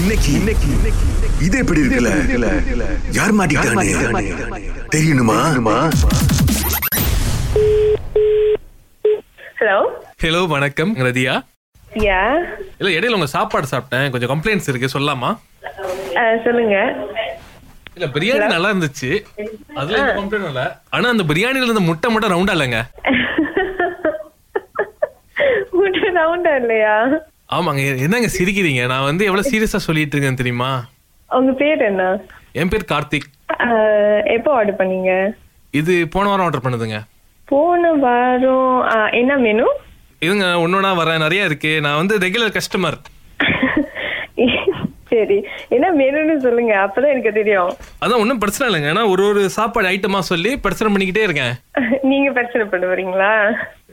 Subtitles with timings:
[0.00, 0.70] இன்னைக்கு இன்னைக்கு
[1.46, 2.10] இது எப்படி இருக்குல்ல?
[3.16, 4.30] யார் மாட்டிக்கிட்டானே?
[4.94, 5.38] தெரியணுமா?
[9.60, 9.78] ஹலோ
[10.22, 10.92] ஹலோ வணக்கம்.
[11.06, 11.34] ரதியா?
[12.06, 12.20] யா
[12.78, 14.08] இல்ல இடையில உங்க சாப்பாடு சாப்பிட்டேன்.
[14.14, 14.92] கொஞ்சம் கம்ப்ளைண்ட்ஸ் இருக்கு.
[14.94, 15.30] சொல்லலாமா?
[16.46, 16.76] சொல்லுங்க.
[17.96, 19.10] இல்ல பிரியாணி நல்லா இருந்துச்சு
[19.80, 20.64] அதுல கம்ப்ளைண்ட் இல்ல.
[20.96, 22.80] ஆனா அந்த பிரியாணில இருந்த முட்டை மட்டும் ரவுண்டா இல்லைங்க.
[25.80, 26.96] முட்டை ரவுண்டா இல்லையா?
[27.56, 27.82] ஆமாங்க.
[28.04, 28.86] என்னங்க சிரிக்கிறீங்க?
[28.92, 30.70] நான் வந்து எவ்வளவு சீரியஸா சொல்லிட்டு இருக்கேன் தெரியுமா?
[31.30, 32.04] உங்க பேர் என்ன?
[32.60, 33.28] என் பேர் கார்த்திக்.
[34.36, 35.12] எப்போ ஆர்டர் பண்ணீங்க?
[35.80, 36.98] இது போன வாரம் ஆர்டர் பண்ணுதுங்க.
[37.48, 38.70] போன வாரம்
[39.12, 39.66] என்ன மெனு
[40.26, 41.24] இதுங்க ஒன்னொன்னா வரேன்.
[41.26, 41.80] நிறைய இருக்கு.
[41.80, 42.98] நான் வந்து ரெகுலர் கஸ்டமர்
[45.12, 45.36] சரி.
[45.68, 46.72] என்ன மெனுன்னு சொல்லுங்க.
[46.84, 47.72] அப்பதான் எனக்கு தெரியும்.
[48.02, 48.92] அதான் ஒன்றும் பிரச்சனை இல்லைங்க.
[48.92, 51.54] ஏன்னா ஒரு ஒரு சாப்பாடு ஐட்டமா சொல்லி பிரச்சனை பண்ணிக்கிட்டே இருக்கேன்.
[52.10, 53.32] நீங்க பிரச்சனை பண்ணுவீங்களா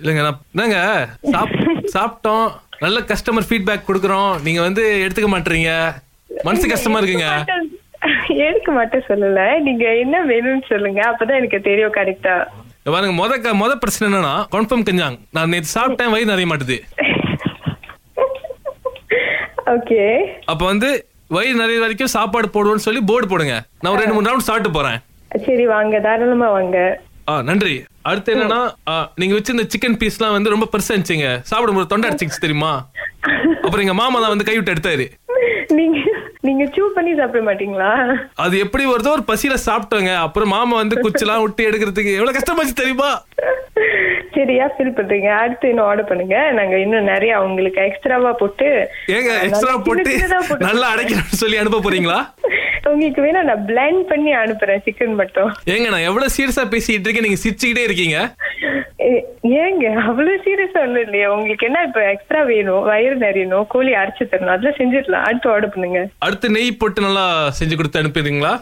[0.00, 0.78] இல்லைங்க நான் என்னங்க
[1.32, 1.56] சாப்
[1.96, 2.46] சாப்பிட்டோம்.
[2.80, 4.42] நல்ல கஸ்டமர் ஃபீட்பேக் கொடுக்குறோம்.
[4.42, 5.70] நீங்க வந்து எடுத்துக்க மாட்டீங்க.
[6.42, 7.28] மனசு கஷ்டமா இருக்குங்க.
[8.46, 9.60] எடுக்க மாட்டேன் சொல்லல.
[9.60, 11.00] நீங்க என்ன மெனுன்னு சொல்லுங்க.
[11.10, 12.36] அப்பதான் எனக்கு தெரியும் கரெக்டா
[12.94, 15.16] பாருங்க முத முத பிரச்சனை என்னன்னா கன்ஃபார்ம் கஞ்சாங்.
[15.32, 16.76] நான் நேற்று சாப்பிட்டேன் வயிறு நிறைய மாட்டுது.
[19.74, 20.02] ஓகே.
[20.44, 20.90] அப்ப வந்து
[21.28, 23.56] வயிறு நிறைய வரைக்கும் சாப்பாடு போடுவோம்னு சொல்லி போர்டு போடுங்க.
[23.80, 24.98] நான் ஒரு ரெண்டு மூணு ரவுண்ட் சாப்பிட்டு போறேன்.
[25.46, 26.00] சரி வாங்க.
[26.00, 27.00] தாராளமா வாங்க.
[27.28, 27.84] ஆ நன்றி.
[28.10, 28.60] அடுத்து என்னன்னா
[29.20, 31.30] நீங்க வச்சிருந்த சிக்கன் பீஸ்லாம் வந்து ரொம்ப பெருசா இருந்துச்சுங்க.
[31.50, 32.72] சாப்பிடும்போது தொண்டை அடிச்சிச்சு தெரியுமா?
[33.64, 35.06] அப்புறம் எங்க மாமா தான் வந்து கைவிட்டு எடுத்தாரு.
[35.78, 35.98] நீங்க
[36.46, 37.90] நீங்க சூ பண்ணி சாப்பிட மாட்டீங்களா?
[38.44, 40.12] அது எப்படி வருதோ ஒரு பசியில சாப்பிட்டோங்க.
[40.26, 43.10] அப்புறம் மாமா வந்து குச்செல்லாம் விட்டு எடுக்கிறதுக்கு எவ்வளவு கஷ்டமாச்சு தெரியுமா?
[44.36, 45.28] சரியா ஃபீல் பண்றீங்க.
[45.42, 46.36] அடுத்து இன்னும் ஆர்டர் பண்ணுங்க.
[46.58, 48.68] நாங்க இன்னும் நிறைய உங்களுக்கு எக்ஸ்ட்ராவா போட்டு
[49.14, 50.12] ஏங்க எக்ஸ்ட்ரா போட்டு
[50.68, 52.18] நல்லா அடைக்கணும்னு சொல்லி அனுப்ப போறீங்களா?
[52.92, 55.50] உங்களுக்கு வேணா நான் பிளெண்ட் பண்ணி அனுப்புறேன் சிக்கன் மட்டும்.
[55.66, 57.26] ஏங்க நான் எவ்வளவு சீரியஸா பேசிட்டு இருக்கேன்?
[57.26, 58.18] நீங்க சிரிச்சுக்கிட்டே இருக்கீங்க.
[59.44, 61.26] ஏங்க அவ்வளவு சீரியஸா ஒண்ணும் இல்லையா.
[61.34, 62.82] உங்களுக்கு என்ன இப்ப எக்ஸ்ட்ரா வேணும்?
[62.88, 64.52] வயிறு நிறையணும் கோழி அரைச்சு தரணும்.
[64.54, 65.24] அதெல்லாம் செஞ்சிடலாம்.
[65.28, 66.00] அடுத்து ஆர்டர் பண்ணுங்க.
[66.26, 67.24] அடுத்து நெய் போட்டு நல்லா
[67.58, 68.52] செஞ்சு கொடுத்து அனுப்பிடுறீங்களா?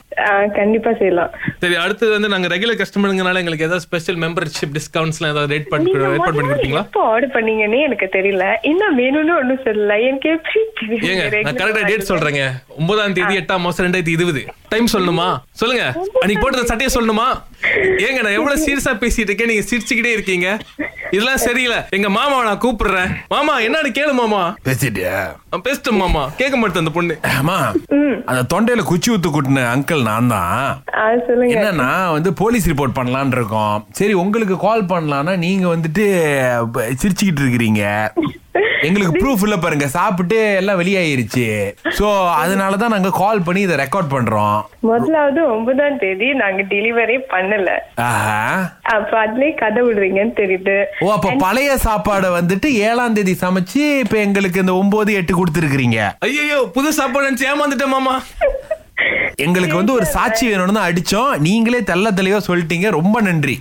[0.58, 1.30] கண்டிப்பா செய்யலாம்.
[1.62, 6.26] சரி அடுத்து வந்து நாங்க ரெகுலர் கஸ்டமருங்கனால எங்களுக்கு ஏதாவது ஸ்பெஷல் மெம்பர்ஷிப் டிஸ்கவுண்ட்ஸ்லாம் ஏதாவது ரேட் பண்ணி ரேட்
[6.28, 6.84] பண்ணி கொடுப்பீங்களா?
[6.88, 8.46] எப்போ ஆர்டர் பண்ணீங்கன்னே எனக்கு தெரியல.
[8.72, 9.98] என்ன வேணும்னு ஒண்ணும் சொல்லல.
[10.10, 12.44] எனக்கு எப்படி ஏங்க நான் கரெக்டா டேட் சொல்றேங்க.
[12.80, 14.44] ஒன்பதாம் தேதி எட்டாம் மாசம் ரெண்டாயிரத்தி இருபது.
[14.68, 15.26] டைம் சொல்லணுமா?
[15.60, 15.84] சொல்லுங்க.
[16.20, 17.26] அன்னைக்கு போட்டு சட்டையை சொல்லணுமா?
[18.06, 19.50] ஏங்க நான் எவ்வளவு சீரியஸா பேசிட்டு இருக்கேன்?
[19.52, 20.48] நீங்க சிரிச்சுக்கிட்டே இருக்கீங்க.
[21.10, 21.78] இதெல்லாம் சரியில்லை.
[21.96, 23.10] எங்க மாமாவை நான் கூப்பிடுறேன்.
[23.28, 24.56] மாமா என்னன்னு கேளு மாமா.
[24.68, 25.16] பேசிட்டியா?
[25.66, 26.22] பேசிட்டேன் மாமா.
[26.40, 27.14] கேட்க மாட்டேன் அந்த பொண்ணு.
[27.38, 27.58] ஆமா
[28.30, 30.82] அந்த தொண்டையில குச்சி ஊத்து கூட்டின அங்கிள் நான் தான்
[31.56, 33.86] என்னன்னா வந்து போலீஸ் ரிப்போர்ட் பண்ணலாம்னு இருக்கோம்.
[33.92, 36.06] சரி உங்களுக்கு கால் பண்ணலாம்னா நீங்க வந்துட்டு
[37.02, 37.84] சிரிச்சுக்கிட்டு இருக்கிறீங்க.
[38.86, 39.86] எங்களுக்கு ப்ரூஃப் இல்ல பாருங்க.
[39.86, 41.46] சாப்பிட்டு எல்லாம் வெளியாயிருச்சு.
[41.98, 44.58] சோ அதனாலதான் நாங்க கால் பண்ணி இதை ரெக்கார்ட் பண்றோம்.
[44.80, 47.70] முதலாவது ஒன்பதாம் தேதி நாங்க டெலிவரி பண்ணல.
[47.94, 48.38] ஆஹா.
[48.82, 50.84] அப்ப அதுலயே கதை விடுறீங்கன்னு தெரியுது.
[51.00, 56.10] ஓ அப்ப பழைய சாப்பாடை வந்துட்டு ஏழாம் தேதி சமைச்சு இப்ப எங்களுக்கு இந்த ஒன்பது எட்டு கொடுத்துருக்கீங்க.
[56.18, 58.22] ஐயோ புது சாப்பாடு ஏமாந்துட்டேன் மாமா.
[59.34, 61.38] எங்களுக்கு வந்து ஒரு சாட்சி வேணும்னு தான் அடிச்சோம்.
[61.38, 62.90] நீங்களே தெள்ள தெளிவா சொல்லிட்டீங்க.
[62.90, 63.60] ரொம்ப நன்றி.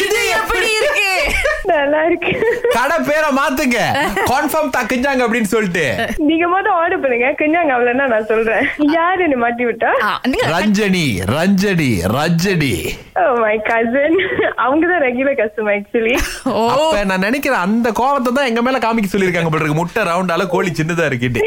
[0.00, 1.08] இது எப்படி இருக்கு?
[1.70, 2.32] நல்லா இருக்கு.
[2.76, 3.78] கடை பேரை மாத்துங்க.
[4.30, 5.84] கன்ஃபார்ம் தக்குஞ்சாங்க அப்படின்னு சொல்லிட்டு.
[6.28, 7.28] நீங்க மொதல் ஆர்டர் பண்ணுங்க.
[7.40, 8.64] கொஞ்சம் அவ்வளவுனா நான் சொல்றேன்?
[8.96, 9.92] யாருன்னு மாட்டி விட்டா?
[10.54, 12.72] ரஞ்சனி ரஞ்சனி ரஞ்சனி.
[13.42, 14.18] மை கசன்
[14.64, 16.14] அவங்க தான் ரெகுலர் கஸ்டமர் ஆக்சுவலி
[16.52, 16.64] ஓ.
[16.74, 19.80] அப்ப நான் நினைக்கிறேன் அந்த கோவத்தை தான் எங்க மேல காமிக்க சொல்லிருக்காங்க போல இருக்கு.
[19.82, 21.42] முட்டை ரவுண்டால கோழி சின்னதா இருக்கிட்டு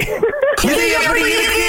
[0.72, 1.66] இது எப்படி இருக்கு?